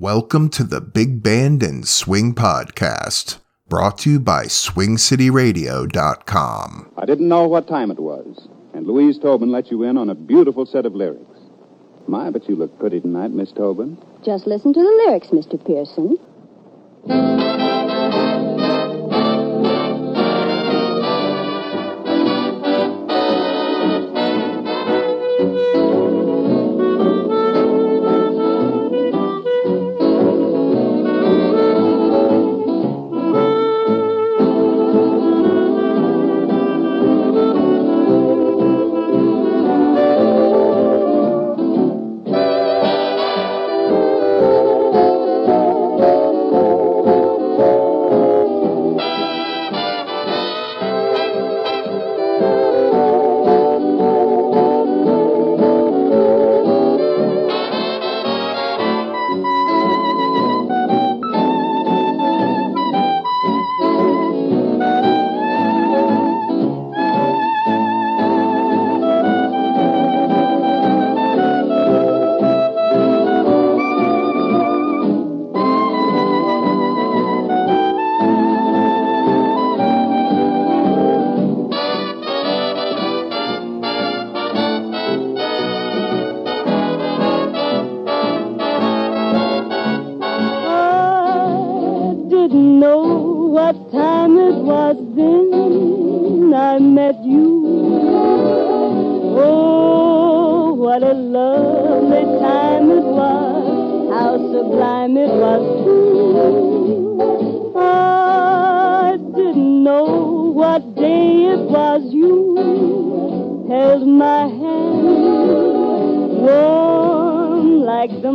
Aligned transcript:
Welcome 0.00 0.48
to 0.52 0.64
the 0.64 0.80
Big 0.80 1.22
Band 1.22 1.62
and 1.62 1.86
Swing 1.86 2.34
Podcast, 2.34 3.36
brought 3.68 3.98
to 3.98 4.12
you 4.12 4.18
by 4.18 4.46
SwingCityRadio.com. 4.46 6.92
I 6.96 7.04
didn't 7.04 7.28
know 7.28 7.46
what 7.46 7.68
time 7.68 7.90
it 7.90 7.98
was, 7.98 8.48
and 8.72 8.86
Louise 8.86 9.18
Tobin 9.18 9.52
let 9.52 9.70
you 9.70 9.82
in 9.82 9.98
on 9.98 10.08
a 10.08 10.14
beautiful 10.14 10.64
set 10.64 10.86
of 10.86 10.94
lyrics. 10.94 11.38
My, 12.08 12.30
but 12.30 12.48
you 12.48 12.56
look 12.56 12.78
pretty 12.78 13.00
tonight, 13.00 13.32
Miss 13.32 13.52
Tobin. 13.52 13.98
Just 14.24 14.46
listen 14.46 14.72
to 14.72 14.80
the 14.80 15.04
lyrics, 15.06 15.28
Mr. 15.28 15.62
Pearson. 15.62 16.16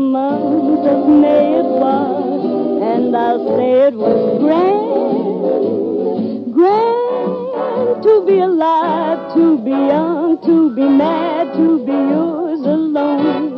Month 0.06 0.86
of 0.88 1.08
May 1.10 1.60
it 1.60 1.66
was 1.66 2.46
and 2.94 3.16
I'll 3.16 3.58
say 3.58 3.88
it 3.88 3.94
was 3.96 4.40
grand, 4.44 6.54
grand 6.54 8.04
to 8.04 8.24
be 8.28 8.38
alive, 8.40 9.34
to 9.34 9.58
be 9.58 9.72
young, 9.72 10.38
to 10.46 10.70
be 10.76 10.88
mad, 10.88 11.54
to 11.56 11.80
be 11.86 11.92
yours 11.92 12.62
alone. 12.62 13.56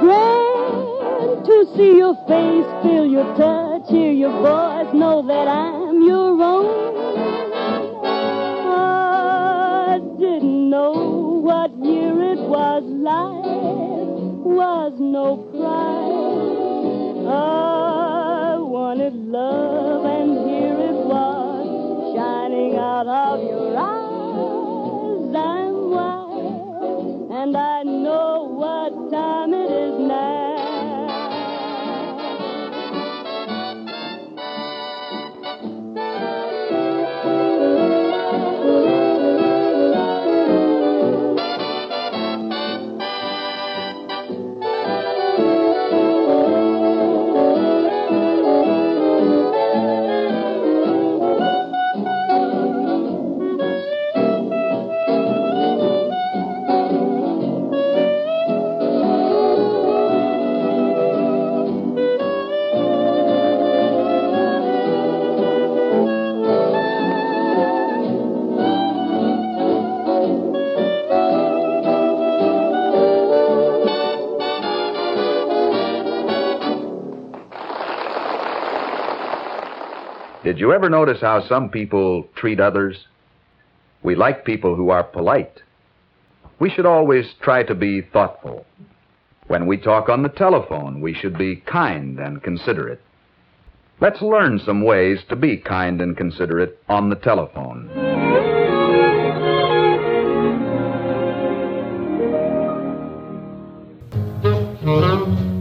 Grand 0.00 1.44
to 1.44 1.66
see 1.76 1.96
your 1.96 2.14
face, 2.28 2.66
feel 2.82 3.04
your 3.06 3.26
touch, 3.36 3.88
hear 3.90 4.12
your 4.12 4.30
voice, 4.30 4.92
know 4.94 5.22
that 5.26 5.48
I'm 5.48 6.02
your 6.06 6.40
own. 6.42 6.66
I 8.68 9.98
didn't 10.18 10.70
know 10.70 11.40
what 11.42 11.70
year 11.84 12.22
it 12.32 12.38
was, 12.38 12.82
life 12.84 13.35
was 14.56 14.92
no 14.98 15.36
prize. 15.52 16.46
I 17.28 18.56
wanted 18.58 19.14
love, 19.14 20.04
and 20.06 20.48
here 20.48 20.78
it 20.90 20.96
was, 21.04 22.16
shining 22.16 22.76
out 22.76 23.06
of 23.06 23.44
your 23.44 23.76
eyes. 23.76 25.36
I'm 25.36 25.90
wise, 25.90 27.30
and 27.38 27.54
I 27.54 27.75
Did 80.56 80.62
you 80.62 80.72
ever 80.72 80.88
notice 80.88 81.20
how 81.20 81.46
some 81.46 81.68
people 81.68 82.28
treat 82.34 82.60
others? 82.60 82.96
We 84.02 84.14
like 84.14 84.46
people 84.46 84.74
who 84.74 84.88
are 84.88 85.04
polite. 85.04 85.60
We 86.58 86.70
should 86.70 86.86
always 86.86 87.26
try 87.42 87.62
to 87.64 87.74
be 87.74 88.00
thoughtful. 88.00 88.64
When 89.48 89.66
we 89.66 89.76
talk 89.76 90.08
on 90.08 90.22
the 90.22 90.30
telephone, 90.30 91.02
we 91.02 91.12
should 91.12 91.36
be 91.36 91.56
kind 91.56 92.18
and 92.18 92.42
considerate. 92.42 93.02
Let's 94.00 94.22
learn 94.22 94.58
some 94.64 94.82
ways 94.82 95.18
to 95.28 95.36
be 95.36 95.58
kind 95.58 96.00
and 96.00 96.16
considerate 96.16 96.78
on 96.88 97.10
the 97.10 97.16
telephone. 97.16 97.90
Hello 104.82 105.55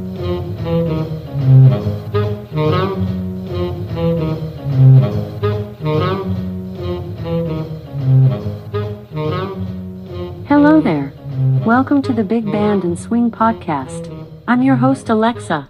to 12.06 12.14
the 12.14 12.24
Big 12.24 12.46
Band 12.52 12.84
and 12.84 13.00
Swing 13.00 13.32
Podcast. 13.32 14.14
I'm 14.48 14.62
your 14.62 14.76
host, 14.76 15.10
Alexa. 15.10 15.68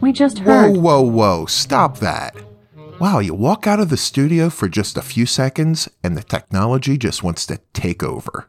We 0.00 0.10
just 0.10 0.38
heard. 0.38 0.74
Whoa, 0.74 0.80
whoa, 0.80 1.02
whoa, 1.02 1.44
stop 1.44 1.98
that. 1.98 2.34
Wow, 2.98 3.18
you 3.18 3.34
walk 3.34 3.66
out 3.66 3.78
of 3.78 3.90
the 3.90 3.98
studio 3.98 4.48
for 4.48 4.70
just 4.70 4.96
a 4.96 5.02
few 5.02 5.26
seconds 5.26 5.86
and 6.02 6.16
the 6.16 6.22
technology 6.22 6.96
just 6.96 7.22
wants 7.22 7.44
to 7.46 7.60
take 7.74 8.02
over. 8.02 8.48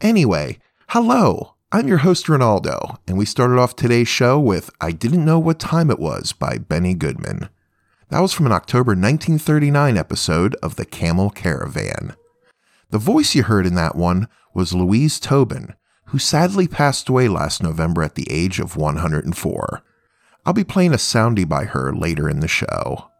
Anyway, 0.00 0.58
hello, 0.88 1.54
I'm 1.70 1.86
your 1.86 1.98
host, 1.98 2.28
Ronaldo, 2.28 2.96
and 3.06 3.18
we 3.18 3.26
started 3.26 3.58
off 3.58 3.76
today's 3.76 4.08
show 4.08 4.40
with 4.40 4.70
I 4.80 4.92
Didn't 4.92 5.26
Know 5.26 5.38
What 5.38 5.58
Time 5.58 5.90
It 5.90 5.98
Was 5.98 6.32
by 6.32 6.56
Benny 6.56 6.94
Goodman. 6.94 7.50
That 8.08 8.20
was 8.20 8.32
from 8.32 8.46
an 8.46 8.52
October 8.52 8.92
1939 8.92 9.98
episode 9.98 10.54
of 10.62 10.76
The 10.76 10.86
Camel 10.86 11.28
Caravan. 11.28 12.16
The 12.88 12.96
voice 12.96 13.34
you 13.34 13.42
heard 13.42 13.66
in 13.66 13.74
that 13.74 13.96
one 13.96 14.28
was 14.54 14.72
Louise 14.72 15.20
Tobin, 15.20 15.74
who 16.08 16.18
sadly 16.18 16.66
passed 16.68 17.08
away 17.08 17.28
last 17.28 17.62
November 17.62 18.02
at 18.02 18.14
the 18.14 18.30
age 18.30 18.60
of 18.60 18.76
104. 18.76 19.82
I'll 20.46 20.52
be 20.52 20.64
playing 20.64 20.92
a 20.92 20.96
soundie 20.96 21.48
by 21.48 21.64
her 21.64 21.92
later 21.94 22.28
in 22.28 22.40
the 22.40 22.48
show. 22.48 23.10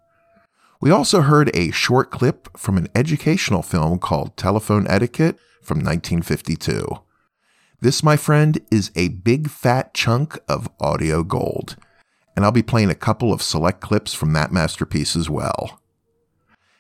We 0.80 0.90
also 0.90 1.22
heard 1.22 1.54
a 1.54 1.70
short 1.72 2.10
clip 2.10 2.48
from 2.56 2.76
an 2.76 2.88
educational 2.94 3.62
film 3.62 3.98
called 3.98 4.36
Telephone 4.36 4.86
Etiquette 4.88 5.36
from 5.60 5.78
1952. 5.78 6.86
This, 7.80 8.02
my 8.02 8.16
friend, 8.16 8.60
is 8.70 8.90
a 8.96 9.08
big 9.08 9.50
fat 9.50 9.92
chunk 9.92 10.38
of 10.48 10.68
audio 10.80 11.22
gold. 11.22 11.76
and 12.38 12.44
I'll 12.44 12.52
be 12.52 12.62
playing 12.62 12.88
a 12.88 12.94
couple 12.94 13.32
of 13.32 13.42
select 13.42 13.80
clips 13.80 14.14
from 14.14 14.32
that 14.34 14.52
masterpiece 14.52 15.16
as 15.16 15.28
well. 15.28 15.80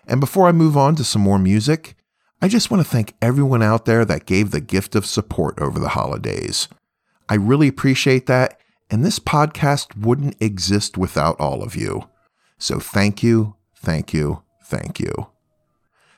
And 0.06 0.20
before 0.20 0.46
I 0.46 0.52
move 0.52 0.76
on 0.76 0.94
to 0.94 1.02
some 1.02 1.20
more 1.20 1.40
music, 1.40 1.96
I 2.40 2.46
just 2.46 2.70
want 2.70 2.84
to 2.84 2.88
thank 2.88 3.14
everyone 3.20 3.64
out 3.64 3.84
there 3.84 4.04
that 4.04 4.24
gave 4.24 4.52
the 4.52 4.60
gift 4.60 4.94
of 4.94 5.04
support 5.04 5.58
over 5.60 5.80
the 5.80 5.88
holidays. 5.88 6.68
I 7.28 7.34
really 7.34 7.66
appreciate 7.66 8.26
that, 8.26 8.60
and 8.88 9.04
this 9.04 9.18
podcast 9.18 9.96
wouldn't 9.98 10.40
exist 10.40 10.96
without 10.96 11.38
all 11.40 11.64
of 11.64 11.74
you. 11.74 12.08
So 12.56 12.78
thank 12.78 13.24
you, 13.24 13.56
thank 13.74 14.14
you, 14.14 14.44
thank 14.62 15.00
you. 15.00 15.26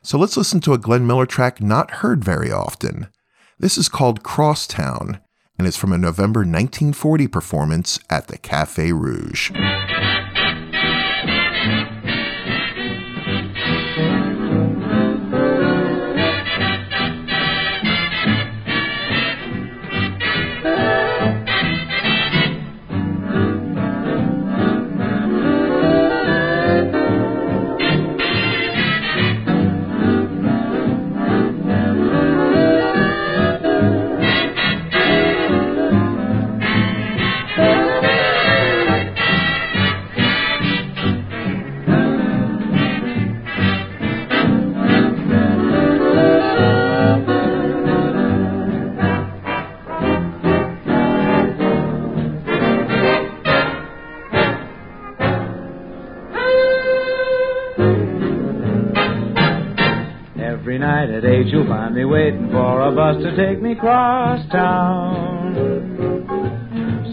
So 0.02 0.18
let's 0.18 0.36
listen 0.36 0.60
to 0.60 0.74
a 0.74 0.78
Glenn 0.78 1.06
Miller 1.06 1.24
track 1.24 1.62
not 1.62 1.90
heard 1.90 2.22
very 2.22 2.52
often. 2.52 3.08
This 3.58 3.78
is 3.78 3.88
called 3.88 4.22
Crosstown 4.22 5.20
and 5.58 5.66
is 5.66 5.76
from 5.76 5.92
a 5.92 5.98
November 5.98 6.40
1940 6.40 7.28
performance 7.28 7.98
at 8.10 8.28
the 8.28 8.36
Cafe 8.36 8.92
Rouge. 8.92 9.50
Waiting 62.10 62.50
for 62.50 62.82
a 62.82 62.90
bus 62.90 63.22
to 63.22 63.36
take 63.36 63.62
me 63.62 63.76
cross 63.76 64.44
town. 64.50 65.54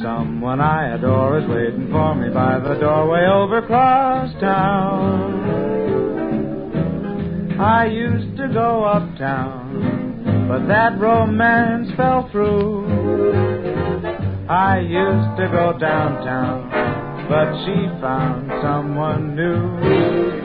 Someone 0.01 0.59
I 0.59 0.95
adore 0.95 1.37
is 1.37 1.47
waiting 1.47 1.91
for 1.91 2.15
me 2.15 2.29
by 2.33 2.57
the 2.57 2.73
doorway 2.79 3.27
over 3.27 3.61
cross 3.61 4.33
town. 4.41 5.37
I 7.59 7.85
used 7.85 8.37
to 8.37 8.47
go 8.47 8.85
uptown, 8.85 10.47
but 10.49 10.67
that 10.67 10.99
romance 10.99 11.91
fell 11.95 12.27
through. 12.31 12.87
I 14.49 14.79
used 14.79 15.37
to 15.37 15.47
go 15.51 15.77
downtown, 15.77 16.71
but 17.29 17.53
she 17.65 17.87
found 18.01 18.51
someone 18.63 19.35
new. 19.35 20.36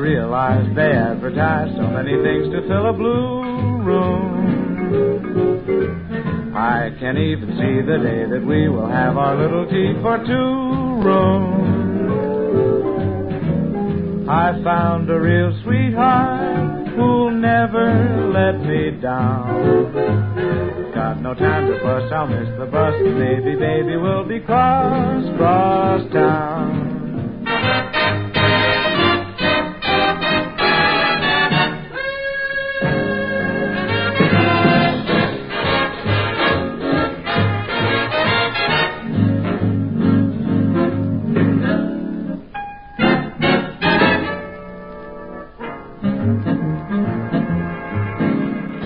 Realized 0.00 0.74
they 0.74 0.92
advertised 0.92 1.76
so 1.76 1.82
many 1.82 2.16
things 2.22 2.48
to 2.54 2.62
fill 2.66 2.88
a 2.88 2.92
blue 2.94 3.82
room. 3.84 4.32
I 6.56 6.88
can't 6.98 7.18
even 7.18 7.50
see 7.50 7.82
the 7.84 7.98
day 8.02 8.24
that 8.24 8.42
we 8.42 8.70
will 8.70 8.88
have 8.88 9.18
our 9.18 9.36
little 9.36 9.66
tea 9.68 9.92
for 10.00 10.16
two 10.24 11.02
rooms. 11.04 11.50
I 14.26 14.58
found 14.64 15.10
a 15.10 15.20
real 15.20 15.52
sweetheart 15.64 16.88
who'll 16.96 17.32
never 17.32 18.32
let 18.32 18.58
me 18.66 18.92
down. 19.02 19.92
Got 20.94 21.20
no 21.20 21.34
time 21.34 21.66
to 21.66 21.78
fuss, 21.80 22.10
I'll 22.10 22.26
miss 22.26 22.48
the 22.58 22.64
bus. 22.64 22.94
Maybe, 23.02 23.54
baby, 23.54 23.98
we'll 23.98 24.24
be 24.26 24.40
cross, 24.40 25.36
cross 25.36 26.00
town. 26.10 26.79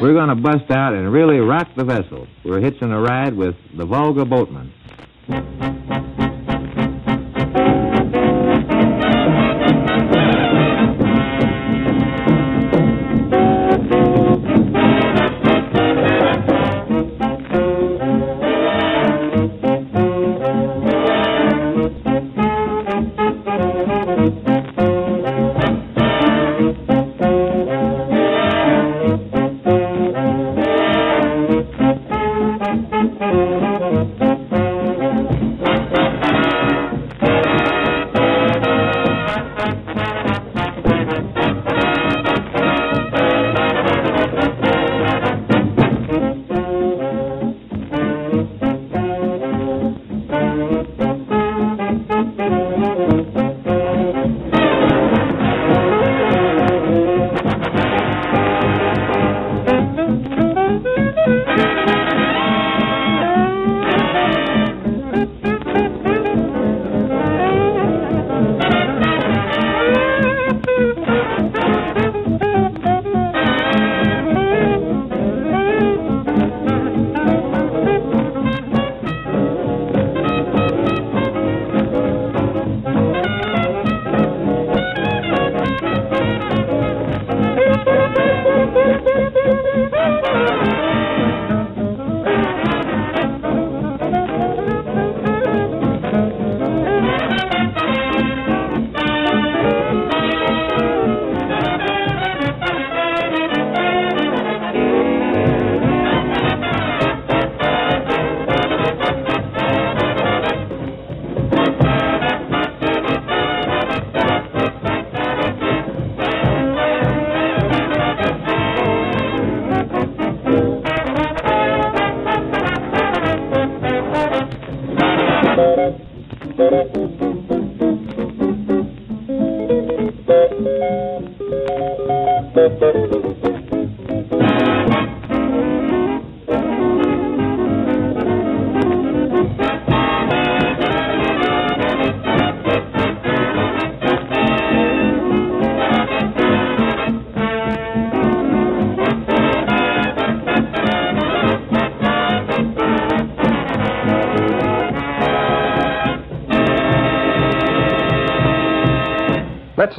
We're 0.04 0.12
going 0.12 0.28
to 0.28 0.34
bust 0.34 0.70
out 0.70 0.92
and 0.92 1.10
really 1.10 1.38
rock 1.38 1.66
the 1.78 1.82
vessel. 1.82 2.26
We're 2.44 2.60
hitching 2.60 2.92
a 2.92 3.00
ride 3.00 3.34
with 3.34 3.54
the 3.74 3.86
Volga 3.86 4.26
Boatman. 4.26 4.70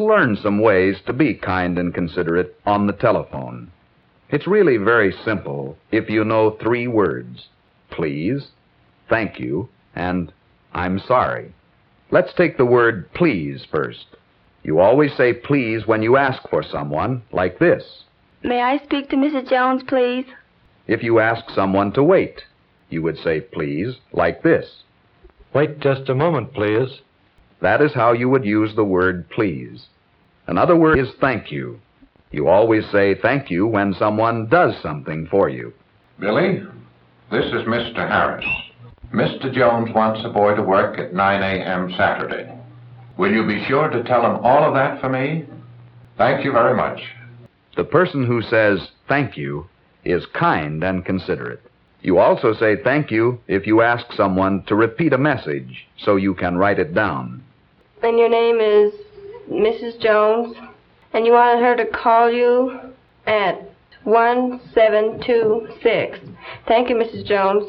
Learn 0.06 0.38
some 0.42 0.60
ways 0.60 0.98
to 1.06 1.14
be 1.14 1.34
kind 1.34 1.78
and 1.78 1.94
considerate 1.94 2.56
on 2.66 2.88
the 2.88 2.94
telephone. 2.94 3.72
It's 4.30 4.48
really 4.48 4.78
very 4.78 5.12
simple 5.24 5.78
if 5.92 6.10
you 6.10 6.24
know 6.24 6.52
three 6.52 6.88
words 6.88 7.48
please, 7.96 8.48
thank 9.10 9.40
you, 9.40 9.70
and 9.96 10.32
I'm 10.74 11.00
sorry. 11.00 11.54
Let's 12.12 12.34
take 12.34 12.58
the 12.58 12.66
word 12.66 13.12
please 13.14 13.66
first. 13.72 14.06
You 14.64 14.80
always 14.80 15.16
say 15.16 15.34
please 15.34 15.88
when 15.88 16.02
you 16.02 16.18
ask 16.18 16.48
for 16.50 16.64
someone, 16.64 17.24
like 17.32 17.60
this. 17.60 18.04
May 18.44 18.62
I 18.62 18.78
speak 18.84 19.10
to 19.10 19.16
Mrs. 19.16 19.50
Jones, 19.50 19.84
please? 19.88 20.26
If 20.88 21.04
you 21.04 21.20
ask 21.20 21.50
someone 21.50 21.94
to 21.94 22.04
wait, 22.04 22.42
you 22.90 23.02
would 23.02 23.18
say 23.18 23.42
please, 23.42 23.96
like 24.12 24.44
this. 24.44 24.84
Wait 25.54 25.80
just 25.80 26.10
a 26.10 26.16
moment, 26.16 26.54
please. 26.54 27.02
That 27.62 27.82
is 27.82 27.94
how 27.94 28.12
you 28.12 28.30
would 28.30 28.46
use 28.46 28.76
the 28.76 28.84
word 28.84 29.30
please. 29.30 29.88
Another 30.48 30.76
word 30.76 31.00
is 31.00 31.10
thank 31.20 31.52
you. 31.52 31.80
You 32.32 32.48
always 32.48 32.84
say 32.92 33.16
thank 33.16 33.50
you 33.50 33.66
when 33.66 33.94
someone 33.94 34.48
does 34.48 34.74
something 34.82 35.28
for 35.28 35.50
you. 35.50 35.74
Billy, 36.20 36.62
this 37.32 37.46
is 37.46 37.68
Mr. 37.68 38.08
Harris. 38.08 38.46
Mr. 39.14 39.54
Jones 39.54 39.90
wants 39.94 40.22
a 40.26 40.30
boy 40.30 40.56
to 40.56 40.62
work 40.62 41.00
at 41.00 41.14
9 41.14 41.42
a.m. 41.42 41.94
Saturday. 41.98 42.52
Will 43.18 43.32
you 43.32 43.48
be 43.48 43.64
sure 43.66 43.90
to 43.90 44.04
tell 44.04 44.26
him 44.26 44.44
all 44.44 44.64
of 44.64 44.74
that 44.74 45.00
for 45.00 45.10
me? 45.10 45.46
Thank 46.18 46.44
you 46.44 46.52
very 46.52 46.76
much. 46.76 47.02
The 47.76 47.84
person 47.84 48.26
who 48.26 48.42
says 48.42 48.90
thank 49.08 49.38
you 49.38 49.68
is 50.04 50.26
kind 50.34 50.84
and 50.84 51.06
considerate. 51.06 51.62
You 52.02 52.20
also 52.20 52.54
say 52.54 52.76
thank 52.84 53.10
you 53.10 53.40
if 53.48 53.66
you 53.66 53.82
ask 53.82 54.06
someone 54.14 54.64
to 54.68 54.76
repeat 54.76 55.14
a 55.14 55.18
message 55.18 55.88
so 55.98 56.18
you 56.18 56.36
can 56.36 56.58
write 56.58 56.80
it 56.80 56.94
down. 56.94 57.44
And 58.04 58.20
your 58.20 58.30
name 58.30 58.60
is 58.60 58.94
Mrs. 59.50 60.00
Jones? 60.02 60.56
And 61.14 61.26
you 61.26 61.32
wanted 61.34 61.62
her 61.64 61.76
to 61.78 61.86
call 61.86 62.30
you 62.32 62.80
at 63.26 63.62
1726. 64.04 66.20
Thank 66.68 66.90
you, 66.90 66.96
Mrs. 66.96 67.26
Jones. 67.26 67.66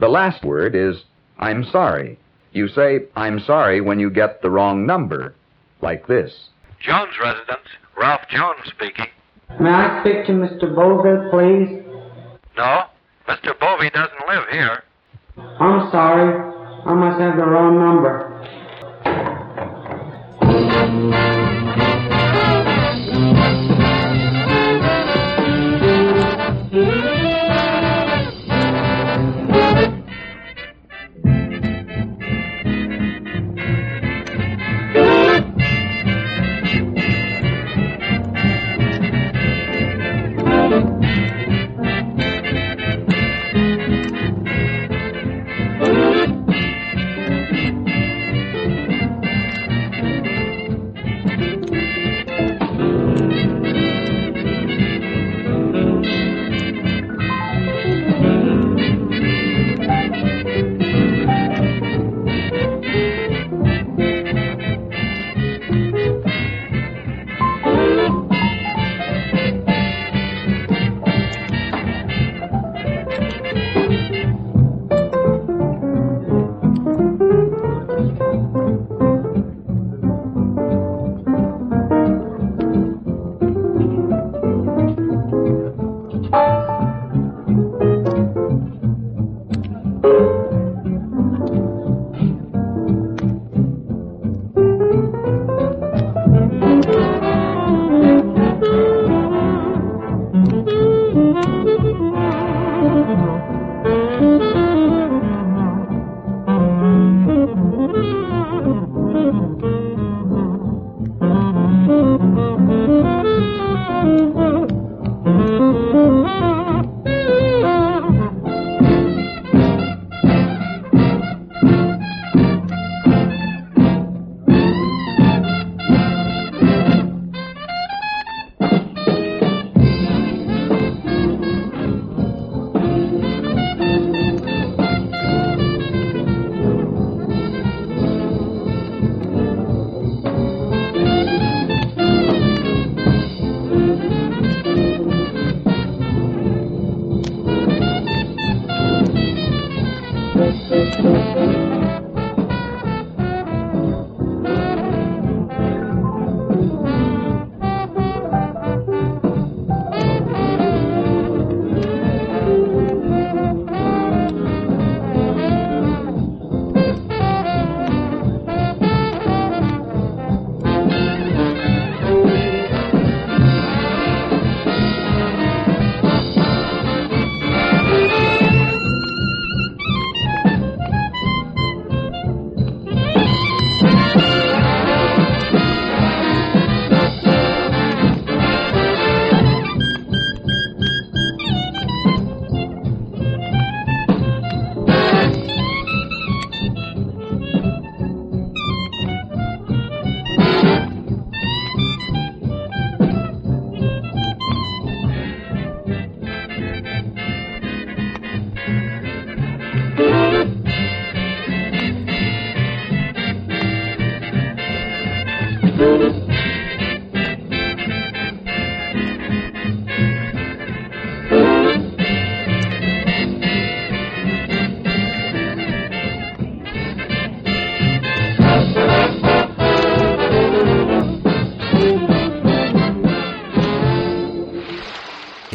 The 0.00 0.08
last 0.08 0.44
word 0.44 0.74
is 0.74 1.04
I'm 1.38 1.62
sorry. 1.64 2.18
You 2.52 2.66
say 2.68 3.00
I'm 3.16 3.40
sorry 3.40 3.80
when 3.80 3.98
you 4.00 4.10
get 4.10 4.42
the 4.42 4.50
wrong 4.50 4.84
number, 4.86 5.34
like 5.82 6.06
this. 6.06 6.48
Jones 6.80 7.12
residence. 7.22 7.66
Ralph 7.96 8.26
Jones 8.30 8.60
speaking. 8.66 9.06
May 9.60 9.70
I 9.70 10.00
speak 10.02 10.26
to 10.26 10.32
Mr. 10.32 10.74
Bovey, 10.74 11.30
please? 11.30 11.82
No, 12.56 12.84
Mr. 13.28 13.58
Bovey 13.58 13.90
doesn't 13.90 14.28
live 14.28 14.48
here. 14.50 14.82
I'm 15.36 15.90
sorry. 15.90 16.54
I 16.86 16.94
must 16.94 17.20
have 17.20 17.36
the 17.36 17.44
wrong 17.44 17.78
number. 17.78 18.39
Thank 20.90 21.14
you. 21.14 21.29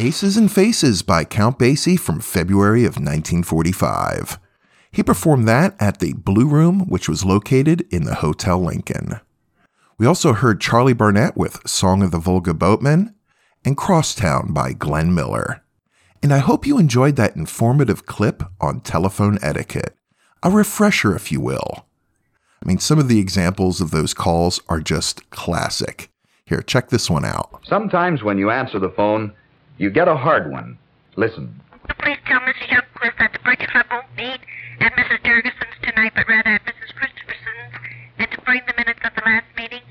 Faces 0.06 0.36
and 0.36 0.52
Faces 0.52 1.02
by 1.02 1.24
Count 1.24 1.58
Basie 1.58 1.98
from 1.98 2.20
February 2.20 2.84
of 2.84 2.94
1945. 2.94 4.38
He 4.92 5.02
performed 5.02 5.48
that 5.48 5.74
at 5.80 5.98
the 5.98 6.12
Blue 6.12 6.46
Room, 6.46 6.88
which 6.88 7.08
was 7.08 7.24
located 7.24 7.84
in 7.90 8.04
the 8.04 8.14
Hotel 8.14 8.56
Lincoln. 8.56 9.18
We 9.98 10.06
also 10.06 10.32
heard 10.32 10.60
Charlie 10.60 10.92
Barnet 10.92 11.36
with 11.36 11.68
Song 11.68 12.04
of 12.04 12.12
the 12.12 12.20
Volga 12.20 12.54
Boatmen 12.54 13.16
and 13.64 13.76
Crosstown 13.76 14.52
by 14.52 14.74
Glenn 14.74 15.12
Miller. 15.12 15.64
And 16.22 16.32
I 16.32 16.38
hope 16.38 16.68
you 16.68 16.78
enjoyed 16.78 17.16
that 17.16 17.34
informative 17.34 18.06
clip 18.06 18.44
on 18.60 18.82
telephone 18.82 19.40
etiquette. 19.42 19.96
A 20.40 20.52
refresher, 20.52 21.16
if 21.16 21.32
you 21.32 21.40
will. 21.40 21.84
I 22.62 22.68
mean, 22.68 22.78
some 22.78 23.00
of 23.00 23.08
the 23.08 23.18
examples 23.18 23.80
of 23.80 23.90
those 23.90 24.14
calls 24.14 24.60
are 24.68 24.80
just 24.80 25.28
classic. 25.30 26.12
Here, 26.44 26.62
check 26.62 26.90
this 26.90 27.10
one 27.10 27.24
out. 27.24 27.58
Sometimes 27.64 28.22
when 28.22 28.38
you 28.38 28.52
answer 28.52 28.78
the 28.78 28.90
phone, 28.90 29.32
you 29.78 29.90
get 29.90 30.08
a 30.08 30.16
hard 30.16 30.50
one. 30.50 30.78
Listen. 31.16 31.60
Please 32.00 32.18
tell 32.26 32.40
Mrs. 32.40 32.68
Youngquist 32.68 33.18
that 33.18 33.32
the 33.32 33.38
Bridge 33.40 33.66
Club 33.70 33.86
won't 33.90 34.06
meet 34.16 34.40
at 34.80 34.92
Mrs. 34.92 35.22
Jurgensen's 35.24 35.76
tonight, 35.82 36.12
but 36.14 36.28
rather 36.28 36.50
at 36.50 36.62
Mrs. 36.64 36.94
Christopherson's, 36.94 37.74
and 38.18 38.30
to 38.30 38.40
bring 38.42 38.60
the 38.66 38.74
minutes 38.76 39.00
of 39.04 39.12
the 39.14 39.22
last 39.24 39.46
meeting. 39.56 39.82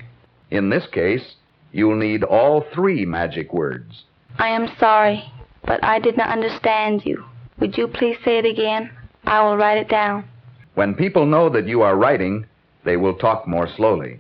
In 0.51 0.69
this 0.69 0.85
case, 0.91 1.35
you'll 1.71 1.97
need 1.97 2.23
all 2.23 2.65
three 2.73 3.05
magic 3.05 3.53
words. 3.53 4.03
I 4.37 4.49
am 4.49 4.69
sorry, 4.79 5.23
but 5.65 5.83
I 5.83 5.99
did 5.99 6.17
not 6.17 6.29
understand 6.29 7.05
you. 7.05 7.23
Would 7.59 7.77
you 7.77 7.87
please 7.87 8.17
say 8.25 8.37
it 8.37 8.45
again? 8.45 8.91
I 9.23 9.41
will 9.41 9.57
write 9.57 9.77
it 9.77 9.89
down. 9.89 10.25
When 10.75 10.93
people 10.93 11.25
know 11.25 11.49
that 11.49 11.67
you 11.67 11.81
are 11.81 11.95
writing, 11.95 12.45
they 12.83 12.97
will 12.97 13.15
talk 13.15 13.47
more 13.47 13.67
slowly. 13.75 14.19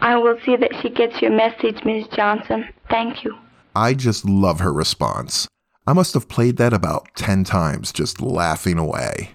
I 0.00 0.16
will 0.16 0.38
see 0.44 0.56
that 0.56 0.72
she 0.82 0.90
gets 0.90 1.22
your 1.22 1.30
message, 1.30 1.82
Miss 1.84 2.06
Johnson. 2.08 2.68
Thank 2.90 3.24
you. 3.24 3.34
I 3.74 3.94
just 3.94 4.24
love 4.24 4.60
her 4.60 4.72
response. 4.72 5.48
I 5.86 5.92
must 5.92 6.14
have 6.14 6.28
played 6.28 6.56
that 6.58 6.72
about 6.72 7.08
10 7.16 7.44
times, 7.44 7.92
just 7.92 8.20
laughing 8.20 8.78
away. 8.78 9.32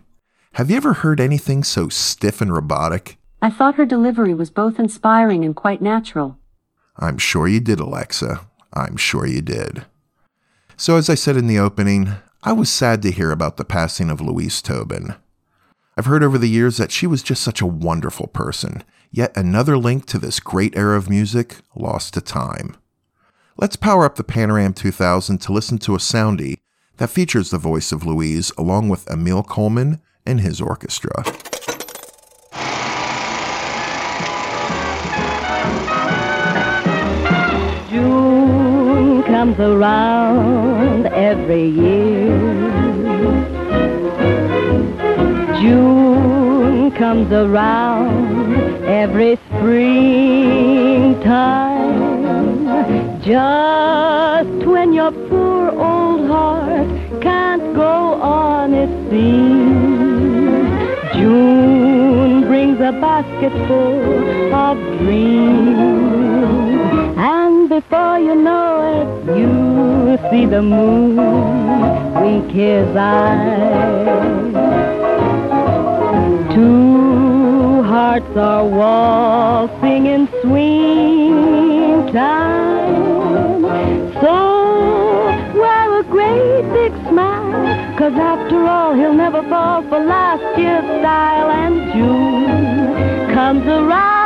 Have 0.53 0.71
you 0.71 0.77
ever 0.77 0.93
heard 0.93 1.19
anything 1.19 1.63
so 1.63 1.89
stiff 1.89 2.41
and 2.41 2.51
robotic? 2.51 3.17
I 3.41 3.49
thought 3.49 3.75
her 3.75 3.85
delivery 3.85 4.33
was 4.33 4.49
both 4.49 4.79
inspiring 4.79 5.45
and 5.45 5.55
quite 5.55 5.81
natural. 5.81 6.37
I'm 6.97 7.17
sure 7.17 7.47
you 7.47 7.59
did, 7.59 7.79
Alexa. 7.79 8.41
I'm 8.73 8.97
sure 8.97 9.25
you 9.25 9.41
did. 9.41 9.85
So, 10.75 10.95
as 10.95 11.09
I 11.09 11.15
said 11.15 11.37
in 11.37 11.47
the 11.47 11.59
opening, 11.59 12.13
I 12.43 12.53
was 12.53 12.69
sad 12.69 13.01
to 13.01 13.11
hear 13.11 13.31
about 13.31 13.57
the 13.57 13.65
passing 13.65 14.09
of 14.09 14.21
Louise 14.21 14.61
Tobin. 14.61 15.15
I've 15.97 16.05
heard 16.05 16.23
over 16.23 16.37
the 16.37 16.49
years 16.49 16.77
that 16.77 16.91
she 16.91 17.05
was 17.05 17.21
just 17.21 17.43
such 17.43 17.61
a 17.61 17.65
wonderful 17.65 18.27
person, 18.27 18.83
yet 19.11 19.35
another 19.35 19.77
link 19.77 20.05
to 20.07 20.17
this 20.17 20.39
great 20.39 20.75
era 20.77 20.97
of 20.97 21.09
music 21.09 21.57
lost 21.75 22.13
to 22.13 22.21
time. 22.21 22.77
Let's 23.61 23.75
power 23.75 24.05
up 24.05 24.15
the 24.15 24.23
Panoram 24.23 24.73
2000 24.73 25.39
to 25.39 25.51
listen 25.51 25.79
to 25.79 25.93
a 25.93 25.97
soundie 25.97 26.59
that 26.95 27.09
features 27.09 27.49
the 27.49 27.57
voice 27.57 27.91
of 27.91 28.05
Louise 28.05 28.53
along 28.57 28.87
with 28.87 29.05
Emil 29.11 29.43
Coleman 29.43 29.99
and 30.25 30.39
his 30.39 30.61
orchestra. 30.61 31.25
June 37.89 39.23
comes 39.23 39.59
around 39.59 41.07
every 41.07 41.65
year. 41.65 42.29
June 45.59 46.91
comes 46.91 47.29
around 47.33 48.55
every 48.85 49.35
springtime. 49.47 49.99
Just 53.29 54.65
when 54.65 54.91
your 54.91 55.11
poor 55.11 55.69
old 55.69 56.27
heart 56.27 57.21
can't 57.21 57.75
go 57.75 58.15
on, 58.19 58.73
it 58.73 58.89
seems. 59.11 60.67
June 61.13 62.41
brings 62.47 62.79
a 62.79 62.91
basket 62.91 63.51
full 63.67 64.51
of 64.51 64.77
dreams. 64.97 66.01
And 67.19 67.69
before 67.69 68.17
you 68.17 68.33
know 68.33 68.71
it, 68.97 69.37
you 69.37 70.17
see 70.31 70.45
the 70.47 70.63
moon 70.63 71.17
wink 72.19 72.49
his 72.49 72.87
eyes. 72.95 74.53
Two 76.55 77.83
hearts 77.83 78.35
are 78.35 78.65
waltzing 78.65 80.07
in 80.07 80.27
swing 80.41 81.18
cause 87.99 88.13
after 88.13 88.65
all, 88.65 88.93
he'll 88.93 89.13
never 89.13 89.43
fall 89.49 89.81
for 89.89 89.99
last 89.99 90.57
year's 90.57 90.85
style. 91.01 91.51
And 91.51 91.91
June 91.91 93.35
comes 93.35 93.67
around 93.67 94.18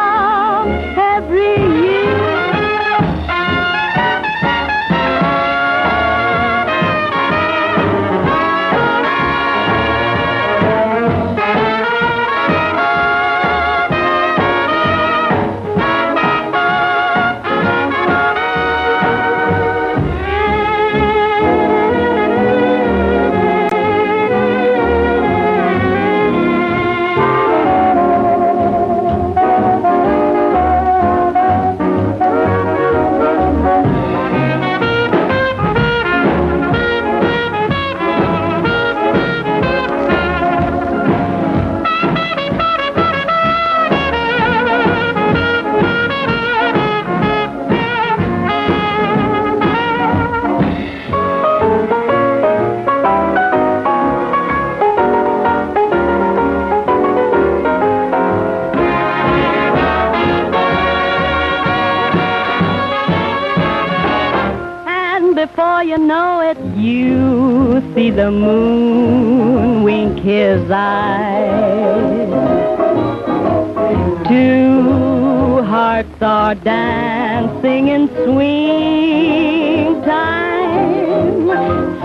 dancing 76.56 77.88
in 77.88 78.08
swing 78.26 80.02
time. 80.04 81.48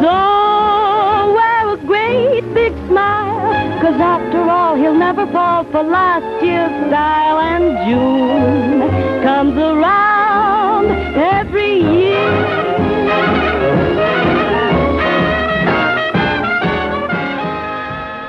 So 0.00 1.34
wear 1.34 1.68
a 1.74 1.76
great 1.86 2.54
big 2.54 2.72
smile, 2.88 3.80
cause 3.80 4.00
after 4.00 4.40
all, 4.40 4.74
he'll 4.76 4.94
never 4.94 5.26
fall 5.32 5.64
for 5.64 5.82
last 5.82 6.44
year's 6.44 6.88
style. 6.88 7.38
And 7.40 7.76
June 7.86 9.22
comes 9.22 9.56
around 9.56 10.86
every 11.16 11.80
year. 11.80 12.28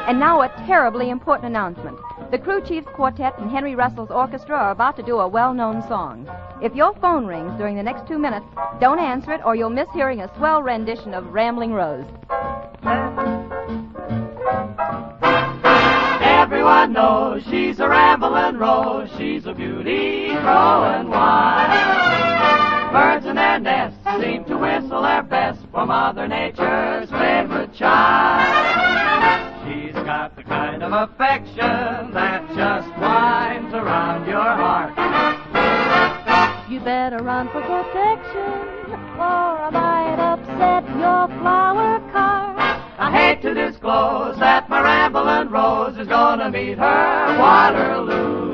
And 0.08 0.20
now 0.20 0.42
a 0.42 0.50
terribly 0.66 1.10
important 1.10 1.46
announcement. 1.46 1.89
The 2.32 2.38
Crew 2.38 2.62
Chiefs 2.62 2.86
Quartet 2.94 3.40
and 3.40 3.50
Henry 3.50 3.74
Russell's 3.74 4.12
orchestra 4.12 4.56
are 4.56 4.70
about 4.70 4.96
to 4.98 5.02
do 5.02 5.18
a 5.18 5.28
well-known 5.28 5.82
song. 5.88 6.30
If 6.62 6.76
your 6.76 6.94
phone 7.02 7.26
rings 7.26 7.58
during 7.58 7.76
the 7.76 7.82
next 7.82 8.08
two 8.08 8.20
minutes, 8.20 8.46
don't 8.80 9.00
answer 9.00 9.34
it 9.34 9.42
or 9.44 9.56
you'll 9.56 9.72
miss 9.72 9.88
hearing 9.96 10.22
a 10.22 10.32
swell 10.38 10.62
rendition 10.62 11.16
of 11.16 11.26
Rambling 11.34 11.74
Rose. 11.74 12.06
Everyone 16.22 16.94
knows 16.94 17.42
she's 17.50 17.80
a 17.80 17.90
rambling 17.90 18.58
rose. 18.58 19.10
She's 19.18 19.48
a 19.48 19.54
beauty 19.56 20.28
growing 20.28 21.10
wild. 21.10 22.94
Birds 22.94 23.26
in 23.26 23.38
their 23.38 23.60
nests 23.60 23.98
seem 24.22 24.46
to 24.46 24.56
whistle 24.56 25.02
their 25.02 25.24
best 25.24 25.62
for 25.72 25.88
Mother 25.88 26.28
Nature's 26.28 27.10
favorite 27.10 27.74
child. 27.74 28.39
Of 30.94 31.10
affection 31.12 32.12
that 32.14 32.48
just 32.56 32.88
winds 33.00 33.74
around 33.74 34.28
your 34.28 34.42
heart. 34.42 34.94
You 36.70 36.80
better 36.80 37.18
run 37.18 37.48
for 37.50 37.62
protection, 37.62 38.94
or 39.18 39.68
I 39.68 39.70
might 39.72 40.20
upset 40.20 40.84
your 40.98 41.28
flower 41.40 42.00
cart. 42.12 42.58
I 42.98 43.12
hate 43.12 43.42
to 43.44 43.54
disclose 43.54 44.40
that 44.40 44.70
my 44.70 44.82
rambling 44.82 45.50
rose 45.50 45.98
is 45.98 46.08
gonna 46.08 46.50
meet 46.50 46.78
her 46.80 47.38
Waterloo. 47.40 48.54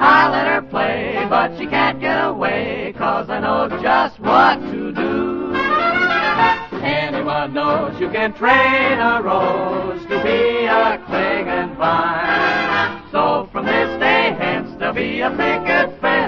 I 0.00 0.28
let 0.32 0.46
her 0.48 0.62
play, 0.62 1.26
but 1.28 1.56
she 1.58 1.66
can't 1.66 2.00
get 2.00 2.24
away, 2.24 2.92
cause 2.96 3.30
I 3.30 3.40
know 3.40 3.68
just 3.80 4.18
what 4.18 4.60
to 4.72 4.92
do. 4.92 5.27
Anyone 7.48 7.92
knows 7.92 8.00
you 8.00 8.10
can 8.10 8.34
train 8.34 8.98
a 8.98 9.22
rose 9.22 10.02
to 10.02 10.22
be 10.22 10.66
a 10.66 11.02
clinging 11.06 11.76
vine. 11.76 13.02
So 13.10 13.48
from 13.52 13.64
this 13.64 13.98
day 13.98 14.36
hence, 14.38 14.70
there'll 14.78 14.94
be 14.94 15.20
a 15.20 15.30
picket 15.30 15.98
fence 15.98 16.27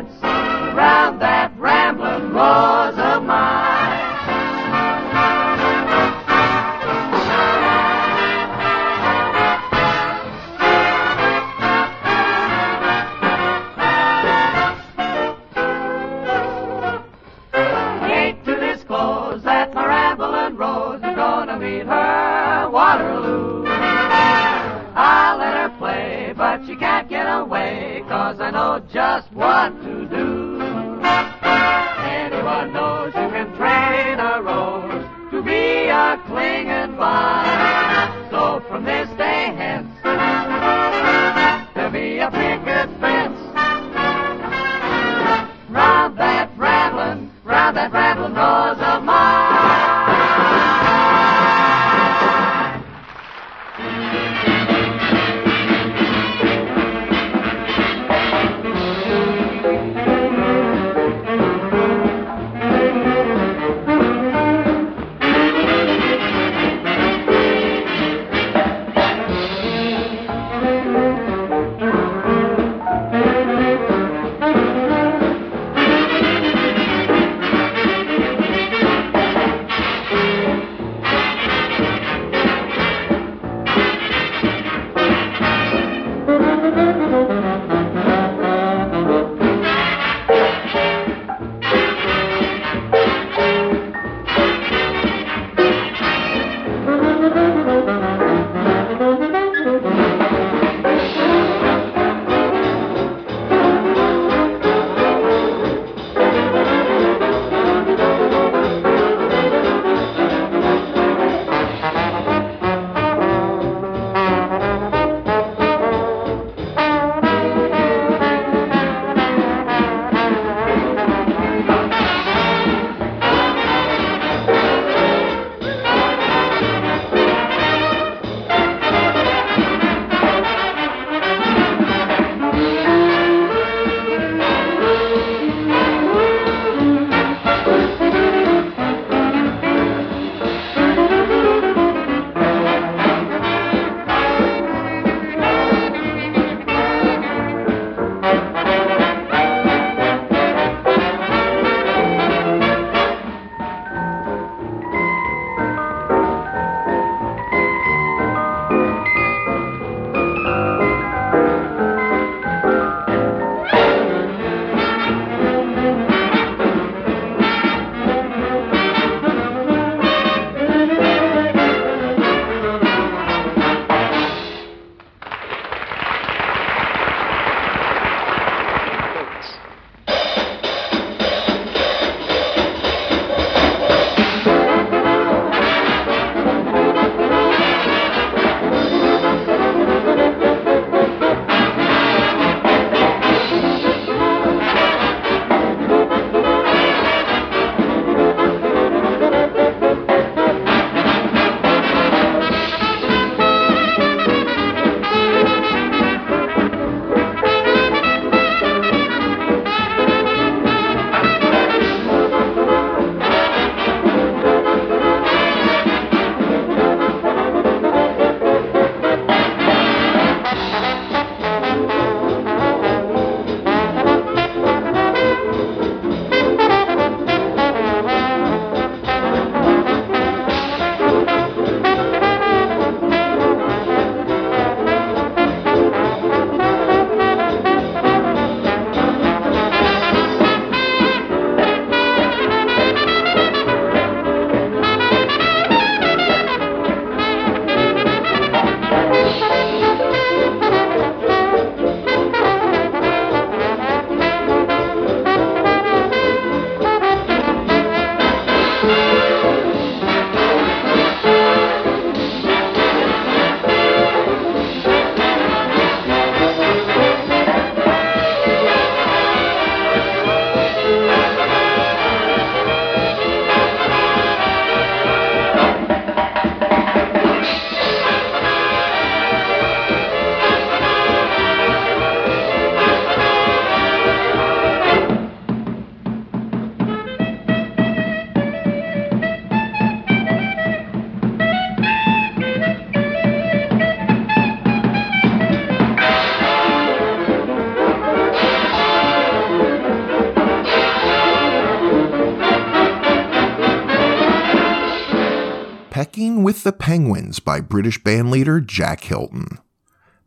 With 306.21 306.65
the 306.65 306.73
Penguins 306.73 307.39
by 307.39 307.63
British 307.63 307.99
bandleader 308.03 308.63
Jack 308.63 309.05
Hylton. 309.05 309.57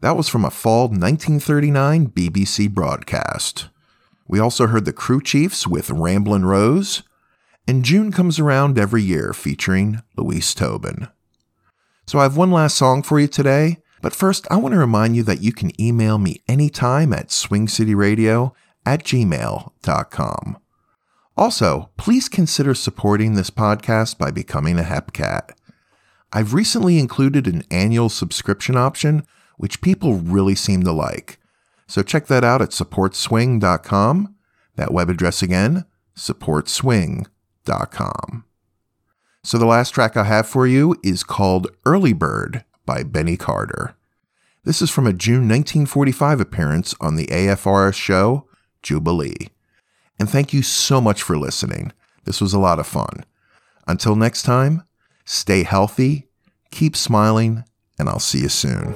That 0.02 0.18
was 0.18 0.28
from 0.28 0.44
a 0.44 0.50
fall 0.50 0.88
1939 0.88 2.08
BBC 2.08 2.68
broadcast. 2.74 3.70
We 4.28 4.40
also 4.40 4.66
heard 4.66 4.86
the 4.86 4.92
Crew 4.92 5.22
Chiefs 5.22 5.68
with 5.68 5.92
Ramblin' 5.92 6.46
Rose, 6.46 7.04
and 7.68 7.86
June 7.86 8.12
comes 8.12 8.40
around 8.40 8.80
every 8.80 9.04
year 9.04 9.34
featuring 9.34 10.02
Louise 10.18 10.56
Tobin. 10.56 11.10
So 12.08 12.18
I 12.18 12.24
have 12.24 12.38
one 12.38 12.50
last 12.50 12.76
song 12.76 13.04
for 13.04 13.20
you 13.20 13.28
today, 13.28 13.78
but 14.02 14.16
first 14.16 14.48
I 14.50 14.56
want 14.56 14.74
to 14.74 14.80
remind 14.80 15.16
you 15.16 15.22
that 15.22 15.44
you 15.44 15.54
can 15.54 15.80
email 15.80 16.18
me 16.18 16.42
anytime 16.48 17.14
at 17.14 17.28
swingcityradio 17.28 18.52
at 18.84 19.04
gmail.com. 19.04 20.58
Also, 21.38 21.92
please 21.98 22.30
consider 22.30 22.74
supporting 22.74 23.36
this 23.36 23.52
podcast 23.52 24.18
by 24.18 24.32
becoming 24.32 24.80
a 24.80 24.84
HepCat. 24.84 25.52
I've 26.34 26.56
recently 26.56 26.98
included 26.98 27.48
an 27.48 27.64
annual 27.70 28.10
subscription 28.10 28.76
option, 28.76 29.28
which 29.58 29.82
people 29.82 30.16
really 30.16 30.56
seem 30.56 30.82
to 30.84 30.92
like. 30.92 31.38
So 31.88 32.02
check 32.02 32.26
that 32.26 32.44
out 32.44 32.62
at 32.62 32.72
supportswing.com. 32.72 34.36
That 34.76 34.92
web 34.92 35.12
address 35.12 35.44
again, 35.44 35.86
supportswing.com. 36.18 38.46
So 39.44 39.58
the 39.58 39.66
last 39.66 39.92
track 39.92 40.18
I 40.18 40.24
have 40.24 40.48
for 40.48 40.66
you 40.66 40.96
is 41.04 41.24
called 41.24 41.68
Early 41.86 42.14
Bird 42.14 42.64
by 42.86 43.04
Benny 43.04 43.38
Carter. 43.38 43.96
This 44.64 44.82
is 44.82 44.90
from 44.90 45.06
a 45.06 45.14
June 45.14 45.48
1945 45.50 46.40
appearance 46.40 46.96
on 47.00 47.16
the 47.16 47.28
AFRS 47.28 47.94
show 47.94 48.48
Jubilee. 48.82 49.50
And 50.18 50.28
thank 50.30 50.54
you 50.54 50.64
so 50.64 51.02
much 51.02 51.22
for 51.22 51.38
listening. 51.38 51.92
This 52.24 52.40
was 52.40 52.54
a 52.54 52.60
lot 52.60 52.80
of 52.80 52.88
fun. 52.88 53.26
Until 53.86 54.16
next 54.16 54.44
time, 54.44 54.84
stay 55.26 55.64
healthy, 55.64 56.28
keep 56.72 56.96
smiling, 56.96 57.64
and 58.00 58.10
I'll 58.10 58.20
see 58.20 58.40
you 58.40 58.50
soon. 58.50 58.96